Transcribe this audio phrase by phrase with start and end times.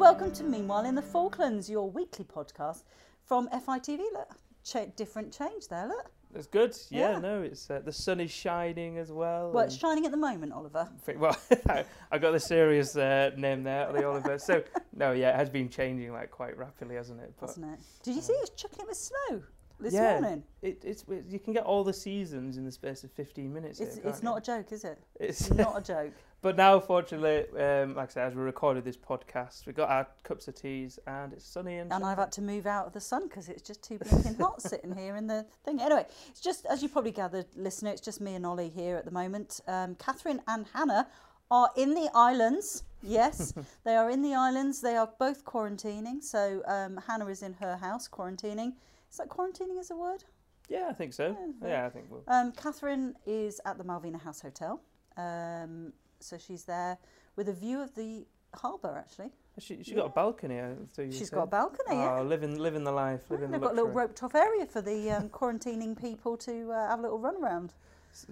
[0.00, 2.84] welcome to Meanwhile in the Falklands, your weekly podcast
[3.22, 3.98] from FITV.
[4.14, 4.30] Look,
[4.64, 6.10] ch- different change there, look.
[6.34, 6.74] It's good.
[6.88, 7.18] Yeah, Yeah.
[7.18, 9.50] no, it's uh, the sun is shining as well.
[9.52, 10.88] Well, it's shining at the moment, Oliver.
[11.18, 11.36] Well,
[12.10, 14.38] I got the serious uh, name there, the Oliver.
[14.38, 14.62] So
[14.96, 17.34] no, yeah, it has been changing like quite rapidly, hasn't it?
[17.38, 17.80] But Hasn't it?
[18.02, 19.42] Did you see it was chucking it with snow
[19.80, 20.20] this Yeah.
[20.20, 20.42] morning?
[20.62, 23.80] it, it's it- you can get all the seasons in the space of 15 minutes.
[23.80, 24.34] It's, here, it's you?
[24.34, 24.98] a joke, is it?
[25.18, 26.12] It's not a joke.
[26.42, 30.06] But now, fortunately, um, like I said, as we recorded this podcast, we got our
[30.22, 31.92] cups of teas and it's sunny and.
[31.92, 32.02] And.
[32.02, 34.94] I've had to move out of the sun because it's just too blinking hot sitting
[34.96, 35.80] here in the thing.
[35.82, 39.04] Anyway, it's just, as you probably gathered, listener, it's just me and Ollie here at
[39.04, 39.60] the moment.
[39.68, 41.08] Um, Catherine and Hannah
[41.50, 42.84] are in the islands.
[43.02, 43.52] Yes,
[43.84, 44.80] they are in the islands.
[44.80, 46.22] They are both quarantining.
[46.22, 48.72] So um, Hannah is in her house quarantining.
[49.10, 50.24] Is that quarantining is a word?
[50.68, 51.36] Yeah, I think so.
[51.62, 52.22] Yeah, Yeah, I think we'll.
[52.28, 54.80] Um, Catherine is at the Malvina House Hotel.
[55.16, 56.96] Um, so she's there
[57.36, 59.30] with a view of the harbour, actually.
[59.58, 60.60] She she got a balcony.
[60.92, 61.36] So She's said.
[61.36, 62.18] got a balcony, yeah.
[62.20, 64.64] Oh, living living the life, Yeah, living they've the got a little roped off area
[64.64, 67.74] for the um, quarantining people to uh, have a little run around.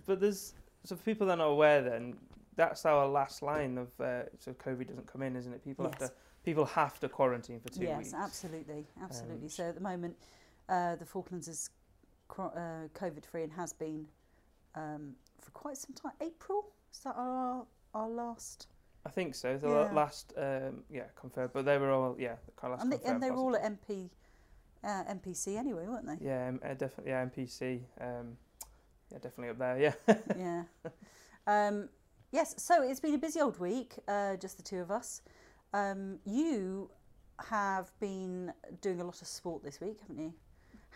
[0.07, 0.55] But there's
[0.85, 2.15] so for people that are not aware, then
[2.55, 5.65] that's our last line of uh, so COVID doesn't come in, isn't it?
[5.65, 6.13] People have to
[6.45, 8.13] people have to quarantine for two yes, weeks.
[8.13, 9.42] Yes, absolutely, absolutely.
[9.42, 10.17] Um, so at the moment,
[10.69, 11.70] uh, the Falklands is
[12.38, 14.06] uh, COVID free and has been
[14.74, 16.12] um, for quite some time.
[16.20, 18.69] April is that our our last?
[19.06, 19.56] I think so.
[19.56, 19.94] The Yeah.
[19.94, 23.22] last um, yeah confirmed, but they were all yeah kind of last And they, and
[23.22, 24.11] they were all at MP
[24.84, 26.24] uh, MPC anyway, weren't they?
[26.24, 27.11] Yeah, um, uh, definitely.
[27.12, 27.80] Yeah, MPC.
[28.00, 28.36] Um,
[29.11, 29.78] yeah, definitely up there.
[29.78, 30.14] Yeah.
[30.39, 30.62] yeah.
[31.46, 31.89] Um,
[32.30, 35.22] yes, so it's been a busy old week, uh, just the two of us.
[35.72, 36.91] Um, you
[37.48, 40.33] have been doing a lot of sport this week, haven't you?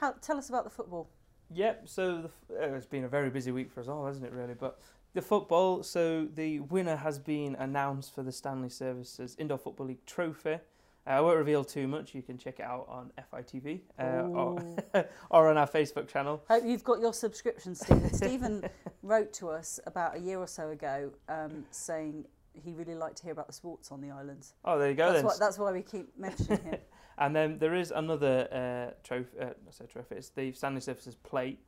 [0.02, 1.08] How, tell us about the football.
[1.54, 1.82] Yep.
[1.88, 4.32] So the, uh, it's been a very busy week for us all, hasn't it?
[4.32, 4.80] Really, but
[5.14, 5.84] the football.
[5.84, 10.54] So the winner has been announced for the Stanley Services Indoor Football League Trophy.
[10.54, 10.58] Uh,
[11.06, 12.16] I won't reveal too much.
[12.16, 14.76] You can check it out on FITV uh, or,
[15.30, 16.42] or on our Facebook channel.
[16.48, 18.12] Hope you've got your subscription, Stephen.
[18.12, 18.64] Stephen
[19.04, 22.24] wrote to us about a year or so ago um, saying
[22.54, 24.54] he really liked to hear about the sports on the islands.
[24.64, 26.78] Oh, there you go That's why, that's why we keep mentioning him.
[27.18, 29.38] And then there is another uh, trophy.
[29.40, 30.16] Uh, I say trophy.
[30.16, 31.58] It's the Stanley Services Plate,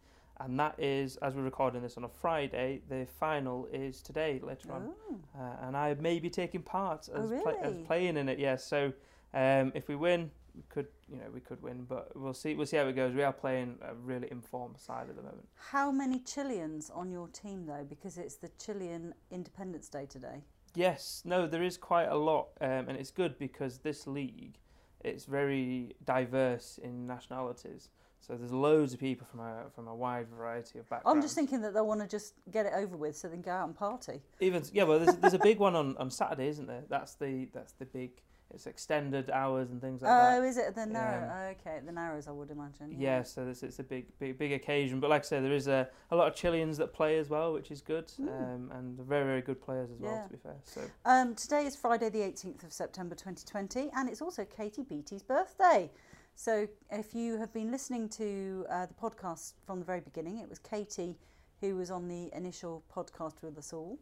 [0.40, 2.80] and that is as we're recording this on a Friday.
[2.88, 4.90] The final is today later on.
[5.10, 5.16] Oh.
[5.38, 8.38] uh, and I may be taking part Oh, as, play, as playing in it.
[8.38, 8.92] Yes, so
[9.34, 12.54] um, if we win, we could, you know, we could win, but we'll see.
[12.54, 13.12] We'll see how it goes.
[13.14, 15.46] We are playing a really informed side at the moment.
[15.56, 17.84] How many Chileans on your team though?
[17.88, 20.42] Because it's the Chilean Independence Day today.
[20.76, 24.58] Yes, no, there is quite a lot, um, and it's good because this league,
[25.04, 27.90] it's very diverse in nationalities.
[28.20, 31.14] So there's loads of people from a from a wide variety of backgrounds.
[31.14, 33.42] I'm just thinking that they'll want to just get it over with so they can
[33.42, 34.22] go out and party.
[34.40, 36.84] Even yeah, well, there's, there's a big one on, on Saturday, isn't there?
[36.88, 38.10] That's the that's the big.
[38.52, 40.38] It's extended hours and things like that.
[40.38, 41.24] oh, is it the Narrow?
[41.24, 42.94] Um, oh, okay, the Narrows, I would imagine.
[42.96, 45.00] Yeah, so this it's a big, big, big occasion.
[45.00, 47.52] But like I say, there is a, a lot of Chileans that play as well,
[47.52, 48.28] which is good, Mm.
[48.28, 50.22] um, and very, very good players as well.
[50.24, 54.22] To be fair, so Um, today is Friday, the 18th of September 2020, and it's
[54.22, 55.90] also Katie Beattie's birthday.
[56.36, 60.48] So, if you have been listening to uh, the podcast from the very beginning, it
[60.48, 61.16] was Katie
[61.60, 63.98] who was on the initial podcast with us all.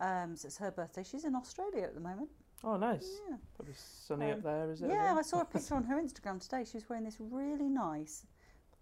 [0.00, 1.02] Um, so, it's her birthday.
[1.02, 2.28] She's in Australia at the moment.
[2.66, 3.20] Oh, nice.
[3.30, 3.36] Yeah.
[3.54, 4.90] Probably sunny Um, up there, is it?
[4.90, 5.14] Yeah.
[5.16, 6.64] I saw a picture on her Instagram today.
[6.70, 8.26] She was wearing this really nice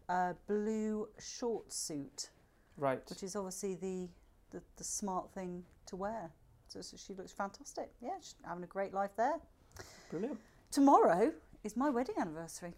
[0.08, 2.30] uh, blue short suit,
[2.76, 3.00] Right.
[3.08, 4.08] which is obviously the,
[4.50, 6.30] the, the smart thing to wear.
[6.68, 7.90] So, so she looks fantastic.
[8.00, 9.36] Yeah, she's having a great life there.
[10.10, 10.38] Brilliant.
[10.70, 12.74] Tomorrow is my wedding anniversary.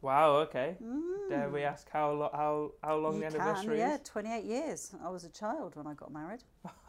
[0.00, 0.36] Wow.
[0.46, 0.76] Okay.
[0.82, 1.28] Mm.
[1.28, 4.00] Dare we ask how lo- how how long you the can, anniversary yeah, is?
[4.08, 4.94] 28 years.
[5.04, 6.42] I was a child when I got married.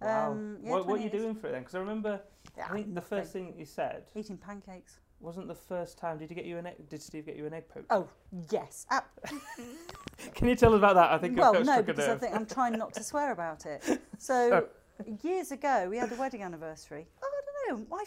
[0.00, 0.30] Wow.
[0.32, 1.62] Um, yeah, what what are you doing for it then?
[1.62, 2.20] Because I remember,
[2.56, 5.00] Yeah, I think the first thing you said Eating pancakes.
[5.20, 6.18] wasn't the first time.
[6.18, 6.88] Did you get you an egg?
[6.88, 7.84] Did Steve get you an egg poach?
[7.90, 8.08] Oh,
[8.50, 8.86] yes.
[8.90, 9.04] Ab-
[10.34, 11.10] Can you tell us about that?
[11.10, 12.20] I think well, no, because I nerve.
[12.20, 13.82] think I'm trying not to swear about it.
[14.20, 14.66] So,
[15.22, 17.06] years ago, we had a wedding anniversary.
[17.22, 17.86] Oh, I don't know.
[17.88, 18.04] My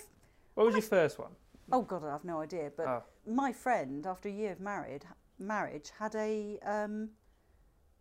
[0.56, 1.32] What was your first one?
[1.72, 2.70] oh God, I have no idea.
[2.76, 5.06] But oh, my friend, after a year of married
[5.40, 7.10] marriage, had a um,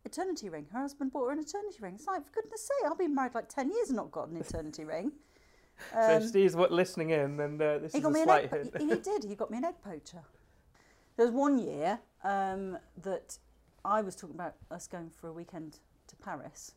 [0.04, 0.66] eternity ring.
[0.72, 1.94] Her husband bought her an eternity ring.
[1.94, 4.36] It's like, for goodness sake, I've been married like ten years and not got an
[4.36, 5.12] eternity ring.
[5.92, 8.30] so Um, if Steve's what listening in, then uh, this he is got me an
[8.30, 8.50] egg.
[8.50, 8.76] hint.
[8.78, 9.24] He, he did.
[9.24, 10.22] He got me an egg poacher.
[11.16, 13.38] There was one year um, that
[13.84, 16.72] I was talking about us going for a weekend to Paris,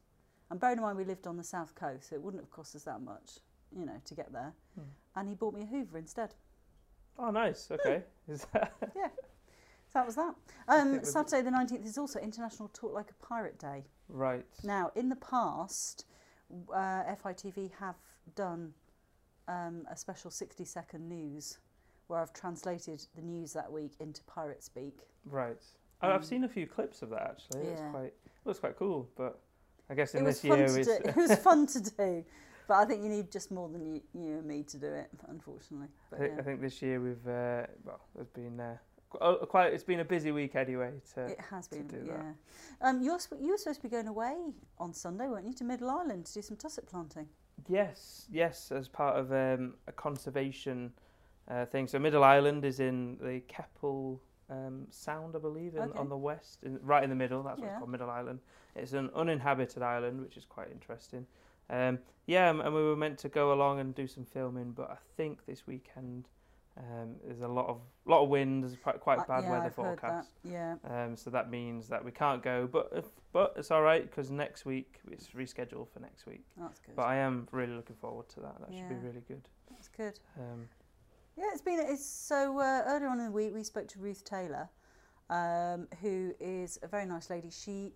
[0.50, 2.76] and bearing in mind we lived on the south coast, so it wouldn't have cost
[2.76, 3.40] us that much,
[3.78, 4.54] you know, to get there.
[4.76, 4.86] Hmm.
[5.16, 6.34] And he bought me a Hoover instead.
[7.20, 7.70] Oh, nice.
[7.72, 8.04] Okay.
[8.28, 8.88] Is that So
[9.94, 10.36] that was that.
[10.68, 13.84] Um, Saturday the 19th is also International Talk Like a Pirate Day.
[14.10, 14.46] right?
[14.64, 16.06] Now, in the past,
[16.74, 17.96] uh, FITV have
[18.36, 18.74] done
[19.48, 21.58] um, a special 60 second news
[22.08, 25.00] where I've translated the news that week into pirate speak.
[25.26, 25.62] Right.
[26.02, 27.62] Um, I've seen a few clips of that actually.
[27.68, 27.90] It's yeah.
[27.90, 29.40] quite it looks quite cool, but
[29.90, 31.10] I guess It in was this fun year to it's do.
[31.10, 32.26] It was fun to do,
[32.68, 35.10] but I think you need just more than you, you and me to do it,
[35.30, 35.88] unfortunately.
[36.12, 36.40] I think, yeah.
[36.40, 38.78] I think this year we've uh, well, there's been uh,
[39.22, 39.74] oh, quite.
[39.74, 40.92] It's been a busy week anyway.
[41.16, 42.34] To It has been, yeah.
[42.82, 44.36] Um, you're sp- you were supposed to be going away
[44.80, 47.28] on Sunday, weren't you, to Middle Island to do some tussock planting?
[47.70, 50.92] yes, yes, as part of um, a conservation
[51.50, 51.88] uh, thing.
[51.88, 56.00] So Middle Island is in the Keppel um, Sound, I believe, in, Okay.
[56.00, 57.44] on the west, in, right in the middle.
[57.44, 57.74] That's what Yeah.
[57.74, 58.40] it's called, Middle Island.
[58.76, 61.26] It's an uninhabited island, which is quite interesting.
[61.70, 64.98] Um, yeah, and we were meant to go along and do some filming, but I
[65.16, 66.28] think this weekend
[66.78, 68.64] um, there's a lot of lot of wind.
[68.64, 70.32] There's quite quite Uh, bad yeah, weather I've forecast.
[70.44, 74.04] Yeah, Um, so that means that we can't go, but if, but it's all right
[74.10, 76.44] because next week it's rescheduled for next week.
[76.58, 76.96] that's good.
[76.96, 78.60] But I am really looking forward to that.
[78.60, 79.48] That should be really good.
[79.70, 80.20] That's good.
[80.40, 80.68] Um,
[81.38, 81.80] Yeah, it's been.
[81.80, 84.70] It's so uh, earlier on in the week we spoke to Ruth Taylor,
[85.30, 87.50] um, who is a very nice lady.
[87.50, 87.94] She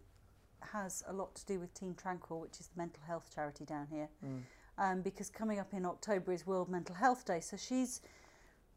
[0.61, 3.87] has a lot to do with Team Tranquil, which is the mental health charity down
[3.91, 4.09] here.
[4.25, 4.41] mm.
[4.79, 7.99] Um, because coming up in October is World Mental Health Day, so she's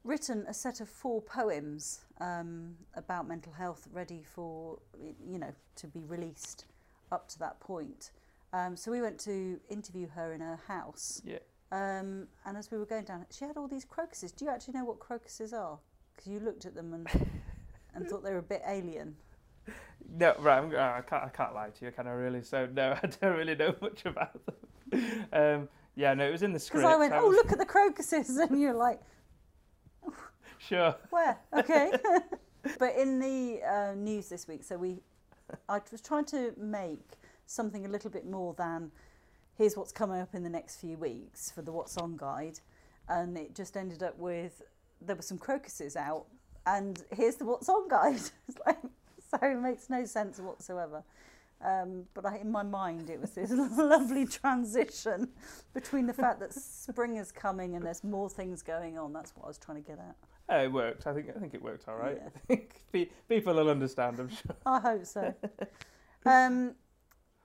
[0.04, 4.78] written a set of four poems um, about mental health, ready for
[5.26, 6.66] you know to be released
[7.12, 8.10] up to that point.
[8.52, 11.22] Um, so we went to interview her in her house.
[11.24, 11.38] Yeah.
[11.72, 14.32] Um, and as we were going down, she had all these crocuses.
[14.32, 15.78] Do you actually know what crocuses are?
[16.14, 17.06] Because you looked at them and
[17.94, 19.16] and thought they were a bit alien.
[20.18, 20.58] No, right.
[20.58, 21.24] I'm, I can't.
[21.24, 22.12] I can't lie to you, can I?
[22.12, 22.42] Really?
[22.42, 24.54] So no, I don't really know much about them.
[25.32, 26.82] Um, yeah, no, it was in the script.
[26.82, 29.00] Because I went, oh was- look at the crocuses, and you're like,
[30.68, 30.94] Sure.
[31.10, 31.38] Where?
[31.52, 31.92] Okay.
[32.78, 34.98] but in the uh, news this week, so we,
[35.68, 38.90] I was trying to make something a little bit more than
[39.56, 42.60] here's what's coming up in the next few weeks for the What's On guide,
[43.08, 44.62] and it just ended up with
[45.00, 46.26] there were some crocuses out,
[46.66, 48.14] and here's the What's On guide.
[48.48, 48.78] it's like,
[49.30, 51.02] so it makes no sense whatsoever.
[51.62, 55.28] Um, but I, in my mind, it was this lovely transition
[55.74, 59.12] between the fact that spring is coming and there's more things going on.
[59.12, 60.16] That's what I was trying to get at.
[60.50, 61.06] It worked.
[61.06, 61.30] I think.
[61.34, 62.18] I think it worked all right.
[62.20, 62.28] Yeah.
[62.36, 64.18] I think pe- people will understand.
[64.18, 64.56] I'm sure.
[64.66, 65.34] I hope so.
[66.26, 66.74] um,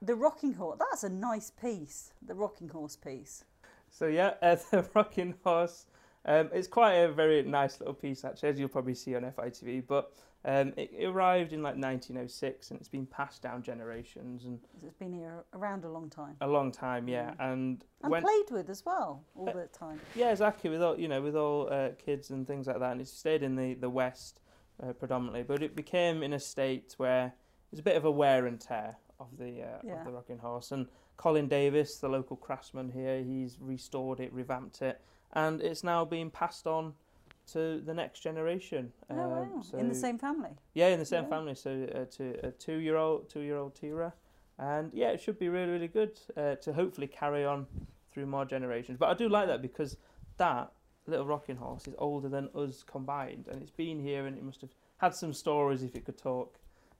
[0.01, 0.79] the rocking horse.
[0.79, 2.13] That's a nice piece.
[2.25, 3.43] The rocking horse piece.
[3.89, 5.85] So yeah, uh, the Rocking Horse.
[6.25, 9.83] Um, it's quite a very nice little piece actually, as you'll probably see on FITV.
[9.87, 10.11] But
[10.45, 14.93] um, it, it arrived in like 1906, and it's been passed down generations and It's
[14.95, 17.07] been here around a long time a long time.
[17.07, 19.99] Yeah, and and when played with as well all Uh, the time.
[20.15, 20.69] yeah, exactly.
[20.69, 23.43] With all you know, with all uh, kids and things like that, and it stayed
[23.43, 24.41] in the the west
[24.83, 27.33] uh, predominantly, but it became in a state where
[27.71, 29.99] there's a bit of a wear and tear of the uh, Yeah.
[29.99, 30.71] of the rocking horse.
[30.71, 30.87] And
[31.17, 35.01] Colin Davis, the local craftsman here, he's restored it, revamped it,
[35.31, 36.93] and it's now being passed on
[37.53, 38.91] to the next generation.
[39.09, 39.61] oh wow!
[39.61, 40.51] so in the same family.
[40.73, 41.29] yeah, in the same Yeah.
[41.29, 41.55] family.
[41.55, 44.13] So uh, to a two-year-old, two-year-old Tira,
[44.57, 47.67] and yeah, it should be really, really good uh, to hopefully carry on
[48.11, 48.97] through more generations.
[48.97, 49.97] But I do like that because
[50.37, 50.71] that
[51.07, 54.61] little rocking horse is older than us combined, and it's been here, and it must
[54.61, 56.57] have had some stories if it could talk.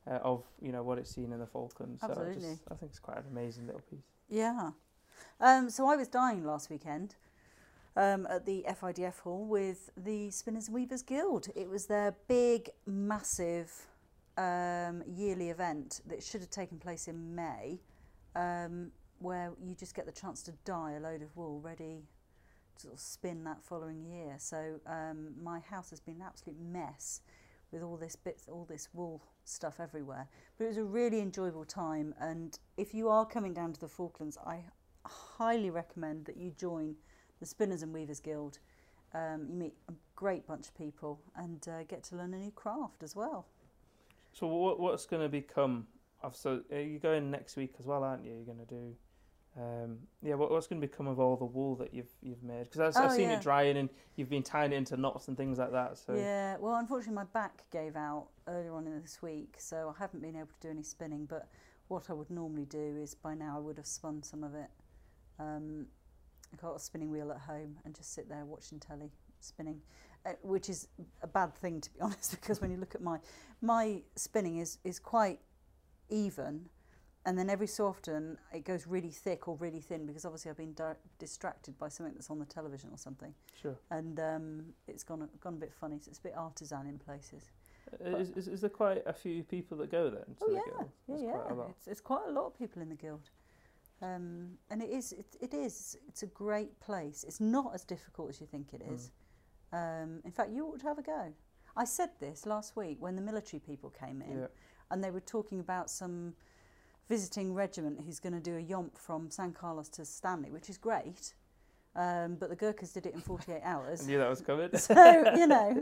[0.08, 2.42] Uh, of you know what it's seen in the Falklands, so I, Absolutely.
[2.52, 4.06] just, I think it's quite an amazing little piece.
[4.30, 4.70] Yeah.
[5.40, 7.16] Um, so I was dying last weekend
[7.96, 11.48] um, at the FIDF hall with the Spinners and Weavers Guild.
[11.56, 13.72] It was their big, massive
[14.38, 17.80] um, yearly event that should have taken place in May,
[18.36, 22.04] um, where you just get the chance to dye a load of wool ready
[22.76, 24.36] to sort of spin that following year.
[24.38, 27.22] So um, my house has been an absolute mess
[27.72, 30.28] with all this bits, all this wool stuff everywhere.
[30.58, 33.88] But it was a really enjoyable time, and if you are coming down to the
[33.88, 34.66] Falklands, I
[35.06, 36.96] highly recommend that you join
[37.40, 38.60] the Spinners and Weavers Guild.
[39.14, 42.52] Um, you meet a great bunch of people and uh, get to learn a new
[42.52, 43.46] craft as well.
[44.34, 45.88] So what what's going to become
[46.22, 46.36] of?
[46.36, 48.34] So uh, you're going next week as well, aren't you?
[48.34, 48.96] You're going to do.
[49.58, 52.66] Um, yeah, what, what's going to become of all the wool that you've you've made?
[52.66, 53.38] Because I've, I've Oh, seen yeah.
[53.38, 55.98] it drying and you've been tying it into knots and things like that.
[55.98, 60.00] So Yeah, well, unfortunately, my back gave out earlier on in this week, so I
[60.02, 61.26] haven't been able to do any spinning.
[61.26, 61.48] But
[61.88, 64.70] what I would normally do is by now I would have spun some of it.
[65.40, 65.86] Um,
[66.58, 69.82] I got a spinning wheel at home and just sit there watching telly spinning,
[70.26, 70.88] uh, which is
[71.22, 73.20] a bad thing to be honest, because when you look at my
[73.62, 75.40] my spinning is is quite
[76.10, 76.70] even.
[77.28, 80.58] And then every so often it goes really thick or really thin because obviously I've
[80.58, 83.76] been di- distracted by something that's on the television or something sure.
[83.90, 85.98] and um, it's gone gone a bit funny.
[86.00, 87.50] So it's a bit artisan in places.
[88.06, 90.36] Uh, Is, is, is there quite a few people that go then?
[90.40, 90.90] Oh yeah, guild?
[91.08, 91.32] yeah, yeah.
[91.32, 91.70] Quite a lot.
[91.72, 93.30] It's it's quite a lot of people in the guild,
[94.02, 97.24] um, and it is it, it is it's a great place.
[97.28, 99.12] It's not as difficult as you think it is.
[99.74, 101.34] Um, in fact, you ought to have a go.
[101.78, 104.48] I said this last week when the military people came in, Yeah.
[104.92, 106.34] and they were talking about some
[107.10, 110.78] visiting regiment who's going to do a yomp from San Carlos to Stanley, which is
[110.78, 111.34] great.
[111.96, 114.04] Um, but the Gurkhas did it in 48 hours.
[114.04, 114.76] I knew that was coming.
[114.78, 114.94] so
[115.36, 115.82] you know,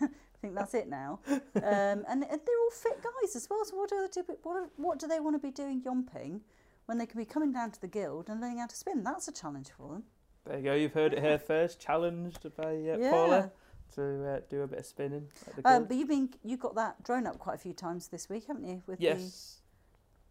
[0.00, 0.08] I
[0.42, 1.20] think that's it now.
[1.28, 3.64] Um, and, and they're all fit guys as well.
[3.64, 4.38] So what do they do?
[4.42, 6.40] What, what do they want to be doing yomping
[6.86, 9.02] when they can be coming down to the guild and learning how to spin?
[9.04, 10.04] That's a challenge for them.
[10.44, 10.74] There you go.
[10.74, 11.80] You've heard it here first.
[11.80, 13.50] Challenged by uh, Paula
[13.94, 15.28] to uh, do a bit of spinning.
[15.56, 18.28] The Um, but you've been you got that drone up quite a few times this
[18.28, 18.82] week, haven't you?
[18.86, 19.60] With yes.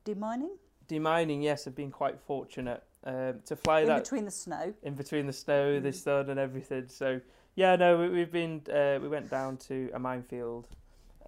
[0.03, 0.57] the demining
[0.87, 4.71] Demining, yes, I've been quite fortunate um, to fly in that between the snow.
[4.83, 5.95] in between the snow, the Mm.
[5.95, 6.87] sun, and everything.
[6.89, 7.19] So
[7.55, 10.67] yeah, no, we, we've been uh, we went down to a minefield,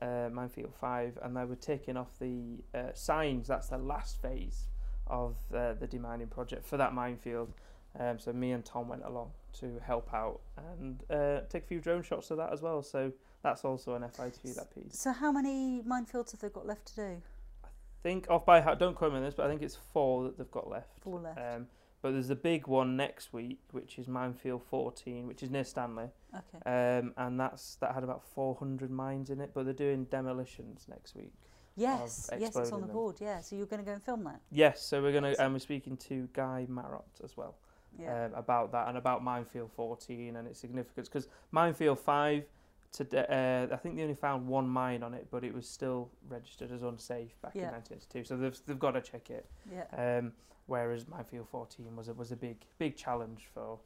[0.01, 3.47] uh, minefield five, and they were taking off the uh, signs.
[3.47, 4.67] That's the last phase
[5.09, 7.53] of uh, the demining project for that minefield.
[7.99, 11.79] Um, so me and Tom went along to help out and uh, take a few
[11.79, 12.83] drone shots of that as well.
[12.83, 13.11] So
[13.43, 14.99] that's also an FIT that piece.
[14.99, 17.21] So how many minefields have they got left to do?
[17.63, 17.67] I
[18.03, 20.37] think off by heart, don't quote me on this, but I think it's four that
[20.37, 20.99] they've got left.
[21.01, 21.39] Four left.
[21.39, 21.67] Um,
[22.01, 26.09] but there's a big one next week, which is Minefield 14, which is near Stanley,
[26.33, 26.99] okay.
[26.99, 29.49] um, and that's that had about 400 mines in it.
[29.53, 31.33] But they're doing demolitions next week.
[31.77, 32.95] Yes, yes, it's on the them.
[32.95, 33.17] board.
[33.21, 34.41] Yeah, so you're going to go and film that.
[34.51, 37.55] Yes, so we're gonna and we're speaking to Guy Marot as well
[37.97, 38.25] Yeah.
[38.25, 42.43] um, about that and about Minefield 14 and its significance because Minefield 5
[42.91, 43.25] today
[43.69, 46.71] uh, I think they only found one mine on it, but it was still registered
[46.71, 47.67] as unsafe back Yeah.
[47.67, 48.23] in 1982.
[48.27, 49.45] So they've they've got to check it.
[49.71, 50.17] yeah.
[50.19, 50.33] Um,
[50.65, 53.77] whereas Minefield 14 was a, was a big big challenge for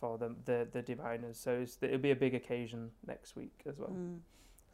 [0.00, 1.36] for them the the diviners.
[1.38, 3.90] So it'll be a big occasion next week as well.
[3.90, 4.18] Mm.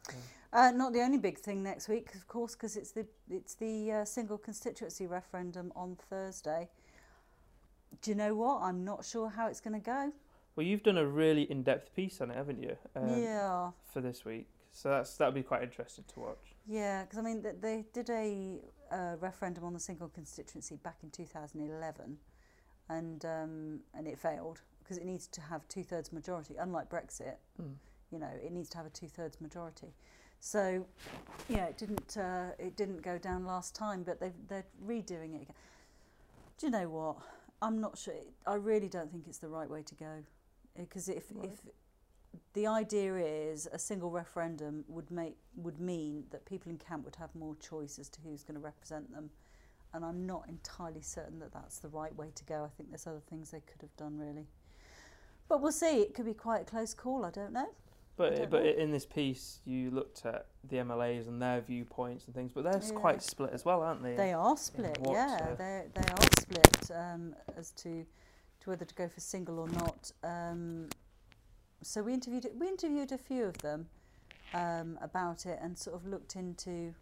[0.09, 0.15] Yeah.
[0.55, 3.91] Uh, not the only big thing next week, of course, because it's the it's the
[3.91, 6.69] uh, single constituency referendum on Thursday.
[8.01, 8.61] Do you know what?
[8.61, 10.13] I'm not sure how it's going to go.
[10.55, 12.77] Well, you've done a really in depth piece on it, haven't you?
[12.95, 16.55] Um, yeah, For this week, so that's that'll be quite interesting to watch.
[16.65, 20.99] yeah, because I mean th- they did a uh, referendum on the single constituency back
[21.03, 22.17] in 2011,
[22.87, 26.55] and um, and it failed because it needs to have two thirds majority.
[26.57, 27.73] Unlike Brexit, Mm.
[28.11, 29.93] you know, it needs to have a two thirds majority.
[30.45, 30.85] So,
[31.49, 35.41] yeah, it didn't uh, it didn't go down last time, but they they're redoing it
[35.41, 35.55] again.
[36.59, 37.17] Do you know what?
[37.63, 38.13] I'm not sure.
[38.45, 40.23] I really don't think it's the right way to go,
[40.77, 41.49] because if Right.
[41.49, 41.61] if
[42.53, 47.15] the idea is a single referendum would make would mean that people in camp would
[47.15, 49.31] have more choice as to who's going to represent them,
[49.95, 52.63] and I'm not entirely certain that that's the right way to go.
[52.63, 54.45] I think there's other things they could have done really,
[55.49, 56.01] but we'll see.
[56.03, 57.25] It could be quite a close call.
[57.25, 57.69] I don't know.
[58.17, 58.69] But but know.
[58.69, 62.81] in this piece, you looked at the MLAs and their viewpoints and things, but they're
[62.81, 62.97] Yeah.
[62.99, 64.15] quite split as well, aren't they?
[64.15, 65.49] They are split, what, yeah.
[65.51, 68.05] uh, They they are split um, as to
[68.61, 70.11] to whether to go for single or not.
[70.23, 70.87] Um,
[71.81, 73.89] so we interviewed we interviewed a few of them
[74.53, 76.93] um, about it and sort of looked into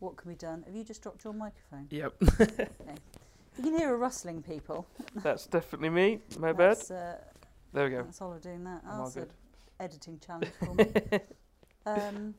[0.00, 0.62] what can be done.
[0.66, 1.86] Have you just dropped your microphone?
[1.90, 2.14] Yep,
[3.56, 4.86] You can hear a rustling, people.
[5.22, 6.18] that's definitely me.
[6.38, 6.76] My bad.
[6.90, 7.14] Uh,
[7.72, 8.02] There we go.
[8.02, 8.82] that's Oliver doing that.
[8.84, 9.30] I'm Oh, all that's good.
[9.80, 10.86] Editing challenge for me.
[11.86, 12.34] um,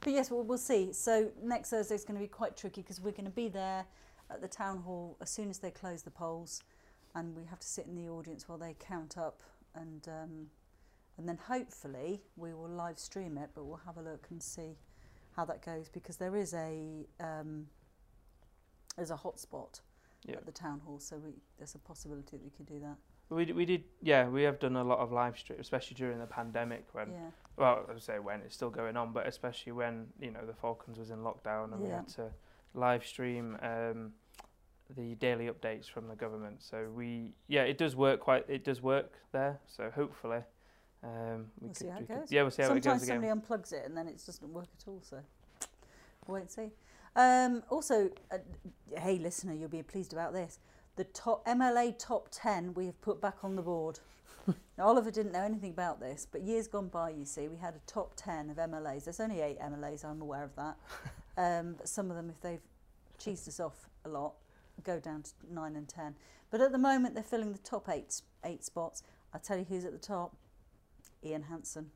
[0.00, 0.92] but yes, we'll, we'll see.
[0.92, 3.84] So next Thursday is going to be quite tricky because we're going to be there
[4.30, 6.62] at the town hall as soon as they close the polls,
[7.14, 9.42] and we have to sit in the audience while they count up,
[9.74, 10.46] and um,
[11.18, 13.50] and then hopefully we will live stream it.
[13.54, 14.76] But we'll have a look and see
[15.36, 17.66] how that goes because there is a um,
[18.96, 19.80] there's a hotspot
[20.24, 20.36] Yeah.
[20.36, 22.96] at the town hall, so we, there's a possibility that we could do that.
[23.34, 26.18] We d- we did yeah we have done a lot of live stream, especially during
[26.18, 27.30] the pandemic when yeah.
[27.56, 30.54] well I would say when it's still going on, but especially when you know the
[30.54, 32.30] Falklands was in lockdown and we had to
[32.74, 34.12] live stream um,
[34.96, 36.62] the daily updates from the government.
[36.62, 39.60] So we yeah it does work quite it does work there.
[39.66, 40.40] So hopefully
[41.04, 42.32] um, we We'll could, see how it could- goes.
[42.32, 43.22] yeah we'll see how it goes again.
[43.22, 45.00] somebody unplugs it and then it doesn't work at all.
[45.02, 45.18] So
[46.26, 46.70] we'll wait and see.
[47.14, 48.38] Um, also, uh,
[48.98, 50.58] hey listener, you'll be pleased about this.
[50.96, 54.00] The top MLA top ten we have put back on the board.
[54.46, 54.54] now,
[54.86, 57.80] Oliver didn't know anything about this, but years gone by, you see, we had a
[57.86, 59.04] top ten of MLAs.
[59.04, 60.04] There's only eight MLAs.
[60.04, 60.76] I'm aware of that.
[61.38, 62.60] Um, but some of them, if they've
[63.18, 64.34] cheesed us off a lot,
[64.84, 66.14] go down to nine and ten.
[66.50, 69.02] But at the moment, they're filling the top eight eight spots.
[69.32, 70.36] I'll tell you who's at the top.
[71.24, 71.90] Ian Hansen.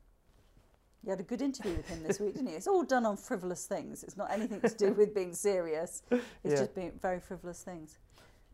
[1.03, 2.55] You had a good interview with him this week, didn't you?
[2.55, 4.03] It's all done on frivolous things.
[4.03, 6.01] It's not anything to do with being serious.
[6.09, 6.55] It's Yeah.
[6.55, 7.99] just being very frivolous things.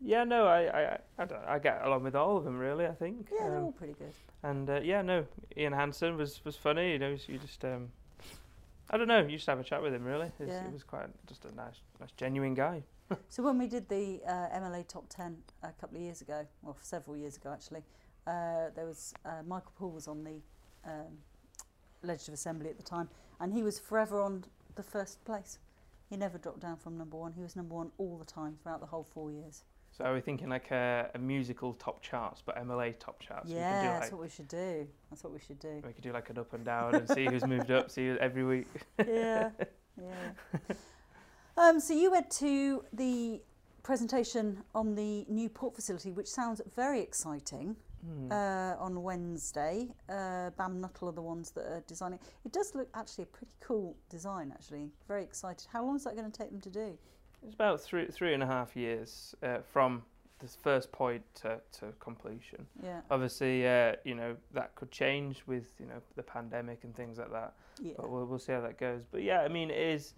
[0.04, 2.86] Yeah, no, I, I, I, I get along with all of them really.
[2.86, 3.28] I think.
[3.32, 4.12] Yeah, they're Um, all pretty good.
[4.42, 5.24] and uh, yeah, no,
[5.56, 6.92] Ian Hansen was, was funny.
[6.92, 7.88] You know, you just um,
[8.90, 10.30] I don't know, you just have a chat with him really.
[10.38, 10.66] It's, Yeah.
[10.66, 12.82] It was quite just a nice, nice genuine guy.
[13.28, 16.76] So when we did the uh, MLA top ten a couple of years ago, well,
[16.80, 17.82] several years ago actually,
[18.26, 20.40] uh, there was uh, Michael Poole was on the
[20.86, 21.18] um,
[22.02, 23.08] Legislative Assembly at the time,
[23.40, 24.44] and he was forever on
[24.74, 25.58] the first place.
[26.10, 27.32] He never dropped down from number one.
[27.32, 29.64] He was number one all the time throughout the whole four years.
[29.96, 33.48] So are we thinking like a, a musical top charts, but MLA top charts?
[33.48, 34.88] yeah, do that's what we should do.
[35.08, 35.82] That's what we should do.
[35.86, 38.44] we could do like an up and down and see who's moved up, see every
[38.44, 38.66] week.
[39.06, 39.50] yeah,
[40.02, 40.74] yeah.
[41.56, 43.40] Um, so you went to the
[43.84, 47.76] presentation on the new port facility, which sounds very exciting.
[48.04, 48.32] Hmm.
[48.32, 52.18] Uh, on Wednesday, uh, Bam Nuttall are the ones that are designing.
[52.44, 54.52] It does look actually a pretty cool design.
[54.52, 55.68] Actually, very excited.
[55.72, 56.98] How long is that going to take them to do?
[57.44, 60.02] It's about three three and a half years uh, from
[60.40, 62.66] this first point to, to completion.
[62.82, 67.18] Yeah, Obviously, uh, you know that could change with you know the pandemic and things
[67.18, 67.54] like that.
[67.80, 69.02] yeah, But we'll we'll see how that goes.
[69.10, 70.14] But yeah, I mean it is.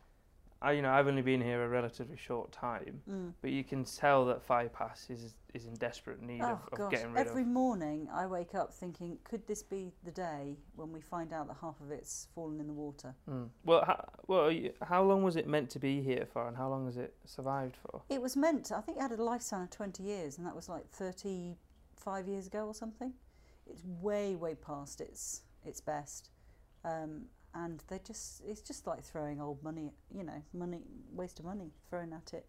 [0.62, 3.32] I you know I've only been here a relatively short time, mm.
[3.42, 6.90] but you can tell that FIPASS is is in desperate need Oh of, of gosh!
[6.90, 7.28] getting rid of.
[7.28, 7.48] Every of.
[7.48, 11.56] morning I wake up thinking, could this be the day when we find out that
[11.60, 13.14] half of it's fallen in the water?
[13.28, 13.48] Mm.
[13.64, 16.86] Well, how, well, how long was it meant to be here for, and how long
[16.86, 18.02] has it survived for?
[18.08, 18.66] It was meant.
[18.66, 22.28] To, I think it had a lifespan of twenty years, and that was like thirty-five
[22.28, 23.12] years ago or something.
[23.66, 26.30] It's way, way past its its best,
[26.84, 27.26] um,
[27.64, 29.92] and they just—it's just like throwing old money.
[30.14, 30.82] You know, money,
[31.12, 32.46] waste of money thrown at it.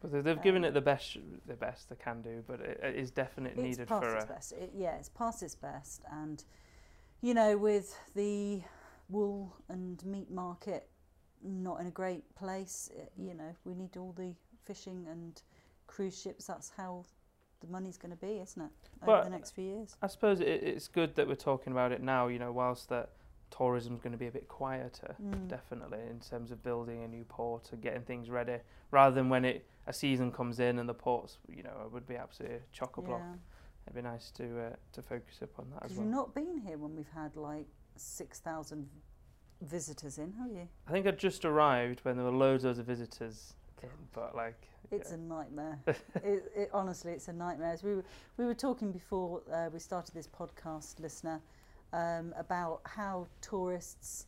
[0.00, 1.16] But they- they've given Um, it the best
[1.46, 4.24] the best they can do, but it, it is definitely it's needed past for its
[4.24, 4.28] a.
[4.28, 4.52] best.
[4.52, 6.42] It, yeah, it's past its best, and
[7.20, 8.62] you know, with the
[9.10, 10.88] wool and meat market
[11.42, 15.42] not in a great place, it, you know, we need all the fishing and
[15.86, 16.46] cruise ships.
[16.46, 17.04] That's how
[17.60, 18.70] the money's going to be, isn't it,
[19.02, 19.96] over But- the next few years?
[20.02, 22.28] I suppose it, it's good that we're talking about it now.
[22.28, 23.10] You know, whilst that
[23.50, 25.48] tourism's going to be a bit quieter, Mm.
[25.48, 28.58] definitely in terms of building a new port and getting things ready,
[28.90, 32.16] rather than when it a season comes in and the ports, you know, would be
[32.16, 33.20] absolutely chock a block.
[33.22, 33.34] Yeah,
[33.86, 36.02] It'd be nice to uh, to focus up on that as well.
[36.04, 38.88] you've not been here when we've had like six thousand
[39.62, 40.68] visitors in, have you?
[40.86, 44.68] I think I just arrived when there were loads loads of visitors in, but like
[44.90, 45.16] It's yeah.
[45.16, 45.78] a nightmare.
[45.86, 47.72] it, it, honestly, it's a nightmare.
[47.72, 48.04] As we were,
[48.36, 51.40] we were talking before uh, we started this podcast, listener,
[51.92, 54.26] um, about how tourists.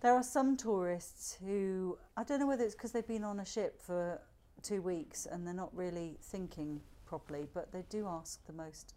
[0.00, 3.44] There are some tourists who I don't know whether it's because they've been on a
[3.44, 4.20] ship for
[4.62, 8.94] two weeks and they're not really thinking properly, but they do ask the most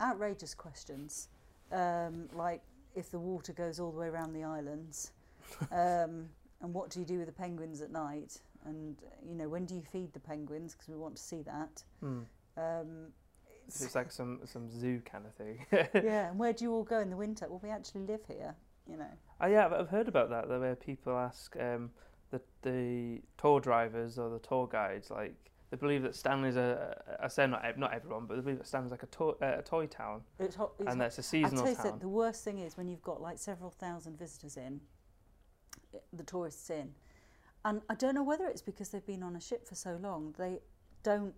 [0.00, 1.28] outrageous questions,
[1.72, 2.60] um, like
[2.94, 5.12] if the water goes all the way around the islands,
[5.72, 6.28] um,
[6.60, 9.74] and what do you do with the penguins at night, and you know when do
[9.74, 11.82] you feed the penguins because we want to see that.
[12.00, 12.20] Hmm.
[12.56, 13.12] Um,
[13.68, 15.64] So it's like some some zoo kind of thing.
[15.72, 17.46] yeah, and where do you all go in the winter?
[17.48, 18.54] Well, we actually live here,
[18.88, 19.10] you know.
[19.40, 20.48] Oh yeah, I've- heard about that.
[20.48, 21.90] The way people ask um,
[22.30, 25.34] the the tour drivers or the tour guides, like
[25.70, 26.96] they believe that Stanley's a.
[27.20, 29.62] I say not not everyone, but they believe that Stanley's like a toy uh, a
[29.62, 30.72] toy town, It's hot.
[30.78, 31.84] It's and that's a seasonal tell you town.
[31.84, 34.80] something, the worst thing is when you've got like several thousand visitors in,
[36.12, 36.94] the tourists in,
[37.64, 40.34] and I don't know whether it's because they've been on a ship for so long
[40.38, 40.60] they
[41.02, 41.34] don't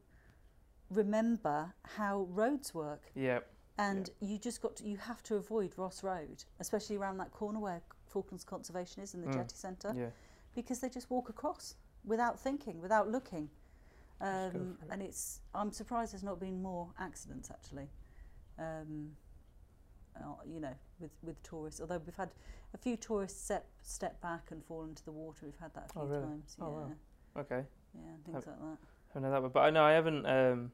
[0.90, 3.40] remember how roads work, Yeah,
[3.78, 7.58] and you just got to, you have to avoid Ross Road, especially around that corner
[7.60, 9.34] where Falklands Conservation is in the Mm.
[9.34, 9.92] jetty centre.
[9.96, 10.10] yeah.
[10.54, 13.48] because they just walk across without thinking, without looking.
[14.20, 17.88] Um, and it's I'm surprised there's not been more accidents actually.
[18.58, 19.14] Um,
[20.16, 21.80] uh, you know, with with tourists.
[21.80, 22.30] Although we've had
[22.74, 25.46] a few tourists step step back and fall into the water.
[25.46, 26.22] We've had that a few Oh, really?
[26.26, 26.56] times.
[26.58, 26.92] Yeah, Oh, wow.
[27.36, 28.78] Okay, yeah, and things like that.
[29.14, 30.26] I know that, but I know I haven't.
[30.26, 30.72] Um,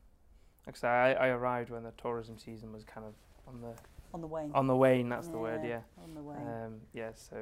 [0.66, 3.14] like I I, arrived when the tourism season was kind of
[3.46, 3.74] on the
[4.12, 4.50] On the wane.
[4.54, 5.08] on the wane.
[5.08, 5.60] That's the word.
[5.64, 5.80] Yeah.
[6.02, 6.38] On the wane.
[6.38, 7.10] Um, yeah.
[7.14, 7.36] So,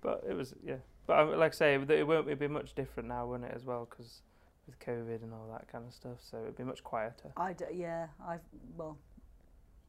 [0.00, 0.76] but it was yeah.
[1.06, 3.64] But I, like I say, it won't it'd be much different now, won't it, as
[3.64, 3.86] well?
[3.88, 4.22] Because
[4.66, 7.32] with COVID and all that kind of stuff, so it'd be much quieter.
[7.36, 8.38] I d- yeah, I
[8.76, 8.98] well,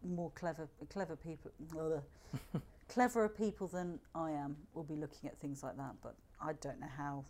[0.03, 1.51] more clever clever people,
[2.89, 5.95] cleverer people than I am will be looking at things like that.
[6.01, 7.25] But I don't know how.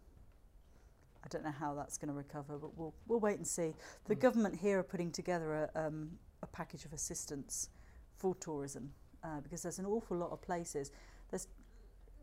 [1.26, 3.74] I don't know how that's going to recover, but we'll we'll wait and see.
[4.06, 4.20] The Mm.
[4.20, 7.70] government here are putting together a um, a package of assistance
[8.16, 10.92] for tourism uh, because there's an awful lot of places.
[11.32, 11.48] There's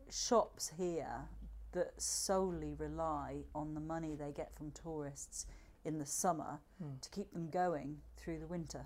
[0.09, 1.27] shops here
[1.73, 5.47] that solely rely on the money they get from tourists
[5.85, 6.97] in the summer Hmm.
[7.01, 8.85] to keep them going through the winter.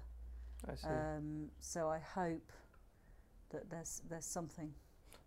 [0.68, 0.88] I see.
[0.88, 2.52] Um, so I hope
[3.50, 4.74] that there's there's something.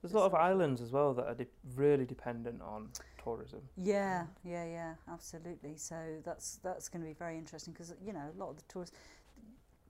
[0.03, 2.91] There's a lot of islands as well that are de- really dependent on
[3.23, 3.61] tourism.
[3.77, 5.77] Yeah, yeah, yeah, absolutely.
[5.77, 8.63] So that's that's going to be very interesting because you know a lot of the
[8.69, 8.97] tourists.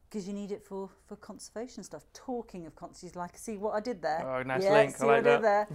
[0.08, 2.02] Because you need it for, for conservation stuff.
[2.12, 4.28] Talking of conservation, like see what I did there.
[4.28, 4.96] Oh, nice yeah, link.
[4.96, 5.68] See I what like I did there.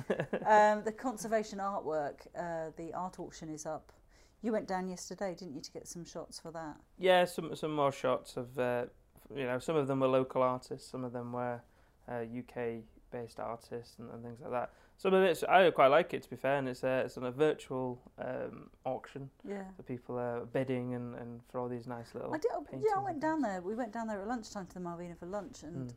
[0.75, 3.93] um, the conservation artwork, uh, the art auction is up.
[4.41, 6.75] You went down yesterday, didn't you, to get some shots for that?
[6.99, 8.85] Yeah, some some more shots of uh,
[9.33, 11.61] you know some of them were local artists, some of them were
[12.09, 14.71] uh, UK based artists and, and things like that.
[14.97, 17.25] Some of it's I quite like it to be fair, and it's a it's on
[17.25, 19.29] a virtual um, auction.
[19.47, 19.63] Yeah.
[19.85, 22.33] People are bidding and, and for all these nice little.
[22.33, 22.51] I did.
[22.65, 23.61] paintings Yeah, I went down there.
[23.61, 25.93] We went down there at lunchtime to the Malvina for lunch, and Mm.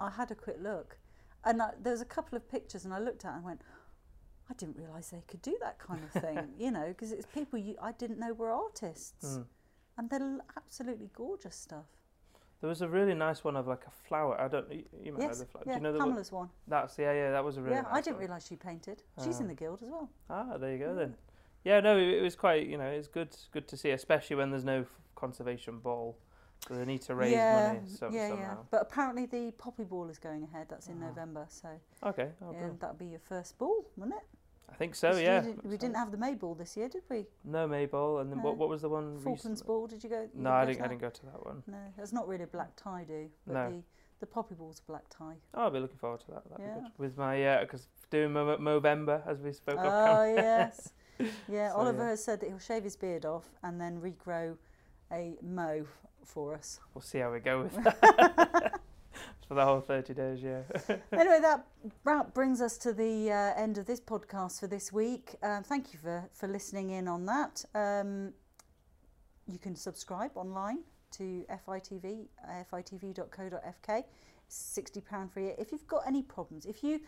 [0.00, 0.96] I had a quick look,
[1.44, 3.62] and I, there was a couple of pictures, and I looked at it and went,
[4.48, 7.58] I didn't realise they could do that kind of thing, you know, because it's people
[7.58, 9.44] you I didn't know were artists, Mm.
[9.98, 11.86] and they're absolutely gorgeous stuff.
[12.60, 14.40] There was a really nice one of like a flower.
[14.40, 14.70] I don't.
[14.72, 15.62] You, you might know yes, the flower.
[15.66, 16.08] yeah, Do you know the one?
[16.08, 16.48] Pamela's one.
[16.66, 17.30] That's yeah, yeah.
[17.30, 17.76] That was a really.
[17.76, 18.26] yeah, nice I didn't one.
[18.26, 19.02] realise she painted.
[19.24, 19.48] She's in Ah.
[19.48, 20.08] the guild as well.
[20.28, 20.94] Ah, there you go Yeah.
[20.94, 21.14] then.
[21.64, 22.66] Yeah, no, it, it was quite.
[22.66, 26.16] You know, it's good, good to see, especially when there's no conservation ball.
[26.66, 28.28] So they need to raise yeah, money some, yeah, yeah.
[28.30, 28.58] somehow.
[28.72, 30.66] But apparently the poppy ball is going ahead.
[30.68, 31.06] That's in Ah.
[31.06, 31.68] November, so
[32.04, 32.30] Okay.
[32.42, 34.26] Oh, yeah, that'll be your first ball, wouldn't it?
[34.70, 35.16] I think so.
[35.16, 35.40] Yeah.
[35.40, 37.26] didn't- we didn't have the May ball this year, did we?
[37.44, 38.44] No Mayball, and then No.
[38.44, 38.56] what?
[38.58, 39.18] What was the one?
[39.20, 39.86] Falklands ball.
[39.86, 40.22] Did you go?
[40.22, 40.82] you No, go I didn't.
[40.82, 41.62] I didn't go to that one.
[41.66, 43.28] No, it's not really a black tie, do.
[43.46, 43.70] But No.
[43.70, 43.82] the
[44.20, 45.36] the poppy ball's a black tie.
[45.54, 46.42] Oh, I'll be looking forward to that.
[46.50, 46.90] That'd be good.
[46.98, 49.78] With my uh, yeah, because doing Mo- Movember as we spoke.
[49.78, 50.92] Oh yes,
[51.48, 51.70] yeah.
[51.70, 52.08] So, Oliver yeah.
[52.10, 54.56] has said that he'll shave his beard off and then regrow
[55.12, 55.86] a mo
[56.24, 56.80] for us.
[56.94, 58.80] We'll see how we go with that.
[59.48, 60.60] For the whole 30 days, yeah.
[61.12, 61.66] anyway, that
[62.04, 65.36] about brings us to the uh, end of this podcast for this week.
[65.42, 67.64] Um, thank you for, for listening in on that.
[67.74, 68.34] Um,
[69.46, 70.80] you can subscribe online
[71.12, 74.04] to FITV, uh, fitv.co.fk.
[74.46, 75.54] It's £60 for a year.
[75.58, 77.00] If you've got any problems, if you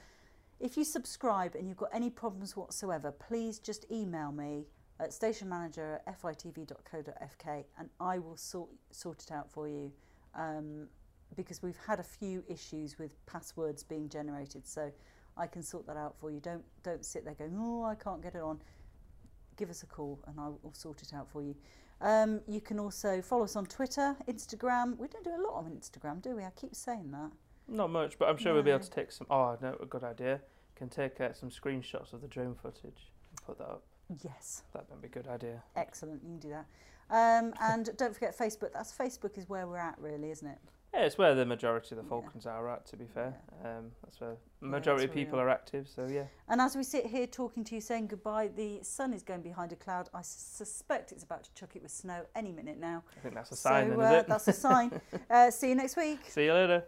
[0.60, 4.66] if you subscribe and you've got any problems whatsoever, please just email me
[4.98, 9.90] at stationmanager at fitv.co.fk and I will sort, sort it out for you.
[10.34, 10.88] Um,
[11.36, 14.90] because we've had a few issues with passwords being generated, so
[15.36, 16.40] I can sort that out for you.
[16.40, 18.60] Don't don't sit there going, oh, I can't get it on.
[19.56, 21.54] Give us a call and I will sort it out for you.
[22.00, 24.96] Um, you can also follow us on Twitter, Instagram.
[24.96, 26.44] We don't do a lot on Instagram, do we?
[26.44, 27.30] I keep saying that.
[27.68, 29.26] Not much, but I'm sure we'll be able to take some.
[29.30, 30.40] Oh, no, a good idea.
[30.76, 33.82] Can take uh, some screenshots of the drone footage and put that up.
[34.24, 35.62] Yes, That would be a good idea.
[35.76, 36.22] excellent.
[36.24, 36.66] You can do that.
[37.10, 38.72] Um, and don't forget Facebook.
[38.72, 40.58] That's Facebook is where we're at, really, isn't it?
[40.92, 42.08] Yeah, it's where the majority of the Yeah.
[42.08, 43.36] Falcons are at, to be fair.
[43.64, 45.46] Um, that's where the majority of people are.
[45.46, 46.24] are active, so yeah.
[46.48, 49.72] And as we sit here talking to you, saying goodbye, the sun is going behind
[49.72, 50.08] a cloud.
[50.12, 53.04] I suspect it's about to chuck it with snow any minute now.
[53.16, 55.00] I think that's a sign so then, uh, that's a sign.
[55.30, 56.20] uh, see you next week.
[56.28, 56.84] See you later.